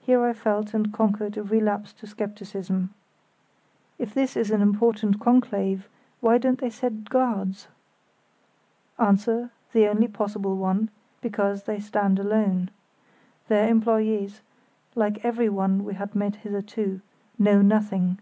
[0.00, 2.92] Here I felt and conquered a relapse to scepticism.
[3.96, 5.88] "If this is an important conclave
[6.20, 7.68] why don't they set guards?"
[8.98, 10.90] Answer, the only possible one,
[11.20, 12.70] "Because they stand alone.
[13.46, 14.40] Their employés,
[14.96, 17.00] like everyone we had met hitherto,
[17.38, 18.18] know nothing.